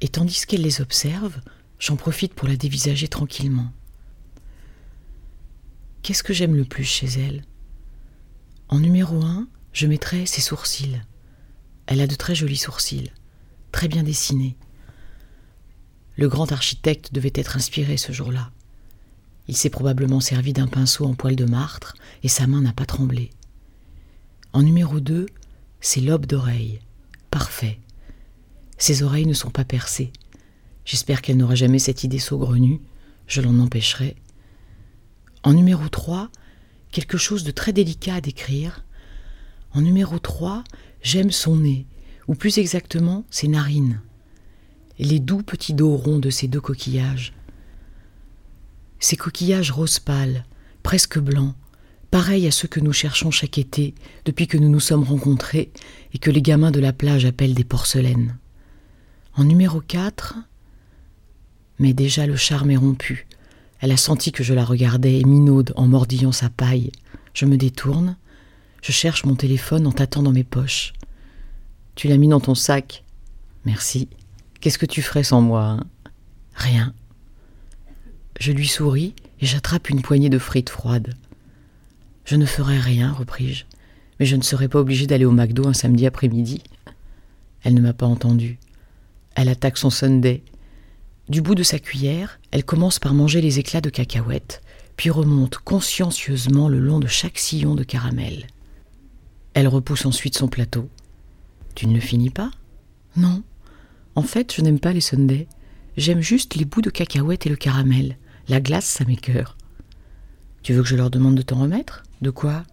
[0.00, 1.40] Et tandis qu'elle les observe,
[1.78, 3.72] j'en profite pour la dévisager tranquillement.
[6.02, 7.44] Qu'est-ce que j'aime le plus chez elle?
[8.68, 11.00] En numéro un, je mettrai ses sourcils.
[11.86, 13.10] Elle a de très jolis sourcils,
[13.72, 14.56] très bien dessinés.
[16.16, 18.50] Le grand architecte devait être inspiré ce jour-là.
[19.48, 22.86] Il s'est probablement servi d'un pinceau en poil de martre et sa main n'a pas
[22.86, 23.30] tremblé.
[24.52, 25.26] En numéro 2,
[25.80, 26.80] c'est lobe d'oreille.
[27.30, 27.78] Parfait.
[28.80, 30.10] Ses oreilles ne sont pas percées.
[30.86, 32.80] J'espère qu'elle n'aura jamais cette idée saugrenue.
[33.26, 34.16] Je l'en empêcherai.
[35.42, 36.30] En numéro 3,
[36.90, 38.82] quelque chose de très délicat à décrire.
[39.74, 40.64] En numéro 3,
[41.02, 41.86] j'aime son nez,
[42.26, 44.00] ou plus exactement ses narines,
[44.98, 47.34] les doux petits dos ronds de ces deux coquillages.
[48.98, 50.46] Ces coquillages rose pâle,
[50.82, 51.54] presque blancs,
[52.10, 53.94] pareils à ceux que nous cherchons chaque été
[54.24, 55.70] depuis que nous nous sommes rencontrés
[56.14, 58.38] et que les gamins de la plage appellent des porcelaines.
[59.40, 60.34] En numéro 4,
[61.78, 63.26] mais déjà le charme est rompu.
[63.78, 66.92] Elle a senti que je la regardais et minaude en mordillant sa paille.
[67.32, 68.18] Je me détourne,
[68.82, 70.92] je cherche mon téléphone en tâtant dans mes poches.
[71.94, 73.02] Tu l'as mis dans ton sac
[73.64, 74.10] Merci.
[74.60, 75.84] Qu'est-ce que tu ferais sans moi hein?
[76.54, 76.92] Rien.
[78.38, 81.14] Je lui souris et j'attrape une poignée de frites froides.
[82.26, 83.64] Je ne ferai rien, repris-je,
[84.18, 86.62] mais je ne serai pas obligé d'aller au McDo un samedi après-midi.
[87.62, 88.58] Elle ne m'a pas entendu.
[89.34, 90.42] Elle attaque son Sunday.
[91.28, 94.62] Du bout de sa cuillère, elle commence par manger les éclats de cacahuètes,
[94.96, 98.46] puis remonte consciencieusement le long de chaque sillon de caramel.
[99.54, 100.88] Elle repousse ensuite son plateau.
[101.74, 102.50] Tu ne le finis pas?
[103.16, 103.42] Non.
[104.14, 105.46] En fait, je n'aime pas les sundaes.
[105.96, 108.16] J'aime juste les bouts de cacahuètes et le caramel.
[108.48, 109.56] La glace, ça m'écœure.
[110.62, 112.02] Tu veux que je leur demande de t'en remettre?
[112.20, 112.64] De quoi?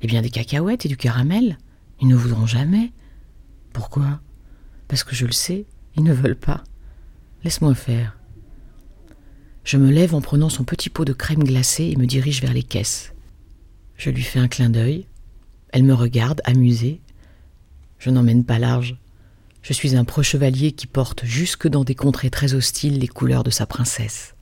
[0.00, 1.58] Eh bien, des cacahuètes et du caramel.
[2.00, 2.92] Ils ne voudront jamais.
[3.72, 4.20] Pourquoi?
[4.88, 6.62] Parce que je le sais, ils ne veulent pas.
[7.44, 8.16] Laisse-moi faire.
[9.64, 12.52] Je me lève en prenant son petit pot de crème glacée et me dirige vers
[12.52, 13.12] les caisses.
[13.96, 15.06] Je lui fais un clin d'œil.
[15.70, 17.00] Elle me regarde, amusée.
[17.98, 18.96] Je n'emmène pas large.
[19.62, 23.50] Je suis un pro-chevalier qui porte jusque dans des contrées très hostiles les couleurs de
[23.50, 24.34] sa princesse.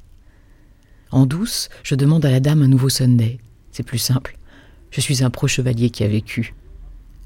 [1.10, 3.38] En douce, je demande à la dame un nouveau Sunday.
[3.70, 4.36] C'est plus simple.
[4.90, 6.54] Je suis un pro-chevalier qui a vécu.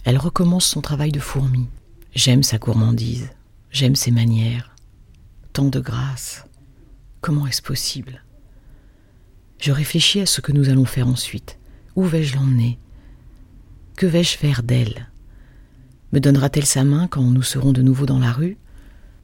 [0.04, 1.66] Elle recommence son travail de fourmi.
[2.14, 3.30] J'aime sa gourmandise.
[3.70, 4.74] J'aime ses manières.
[5.52, 6.46] Tant de grâce.
[7.20, 8.24] Comment est-ce possible?
[9.58, 11.58] Je réfléchis à ce que nous allons faire ensuite.
[11.96, 12.78] Où vais-je l'emmener?
[13.96, 15.10] Que vais-je faire d'elle?
[16.12, 18.56] Me donnera-t-elle sa main quand nous serons de nouveau dans la rue?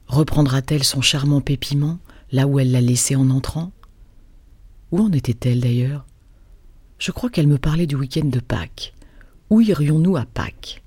[0.07, 1.99] Reprendra-t-elle son charmant pépiment
[2.31, 3.71] là où elle l'a laissé en entrant?
[4.91, 6.05] Où en était-elle d'ailleurs?
[6.99, 8.93] Je crois qu'elle me parlait du week-end de Pâques.
[9.49, 10.83] Où irions-nous à Pâques?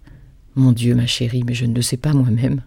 [0.55, 2.63] Mon Dieu, ma chérie, mais je ne le sais pas moi-même.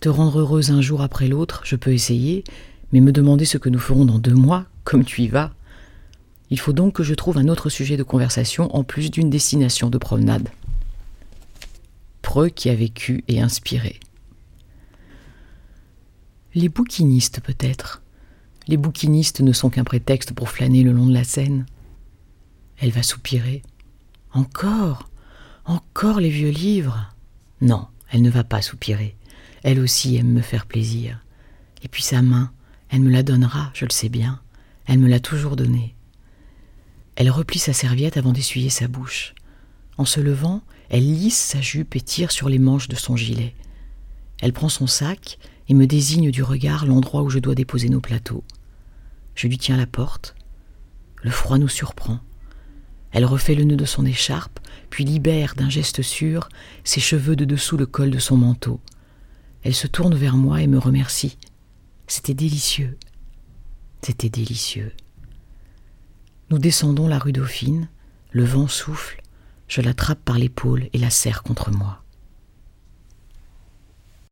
[0.00, 2.44] Te rendre heureuse un jour après l'autre, je peux essayer,
[2.92, 5.52] mais me demander ce que nous ferons dans deux mois, comme tu y vas.
[6.50, 9.90] Il faut donc que je trouve un autre sujet de conversation en plus d'une destination
[9.90, 10.48] de promenade.
[12.22, 13.98] Preux qui a vécu et inspiré.
[16.54, 18.02] Les bouquinistes peut-être.
[18.68, 21.66] Les bouquinistes ne sont qu'un prétexte pour flâner le long de la Seine.
[22.78, 23.62] Elle va soupirer.
[24.32, 25.08] Encore?
[25.64, 27.14] Encore les vieux livres?
[27.60, 29.16] Non, elle ne va pas soupirer.
[29.62, 31.24] Elle aussi aime me faire plaisir.
[31.82, 32.52] Et puis sa main,
[32.88, 34.40] elle me la donnera, je le sais bien.
[34.86, 35.94] Elle me l'a toujours donnée.
[37.16, 39.34] Elle replie sa serviette avant d'essuyer sa bouche.
[39.98, 43.54] En se levant, elle lisse sa jupe et tire sur les manches de son gilet.
[44.40, 48.00] Elle prend son sac et me désigne du regard l'endroit où je dois déposer nos
[48.00, 48.44] plateaux.
[49.34, 50.34] Je lui tiens la porte.
[51.22, 52.20] Le froid nous surprend.
[53.12, 56.48] Elle refait le nœud de son écharpe, puis libère d'un geste sûr
[56.84, 58.80] ses cheveux de dessous le col de son manteau.
[59.66, 61.38] Elle se tourne vers moi et me remercie.
[62.06, 62.96] C'était délicieux.
[64.00, 64.92] C'était délicieux.
[66.50, 67.88] Nous descendons la rue Dauphine,
[68.30, 69.20] le vent souffle,
[69.66, 72.04] je l'attrape par l'épaule et la serre contre moi.